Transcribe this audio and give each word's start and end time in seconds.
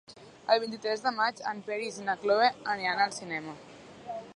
El 0.53 0.61
vint-i-tres 0.63 1.03
de 1.03 1.11
maig 1.19 1.43
en 1.53 1.61
Peris 1.69 2.01
i 2.03 2.09
na 2.09 2.19
Cloè 2.25 2.51
aniran 2.77 3.05
al 3.07 3.15
cinema. 3.23 3.59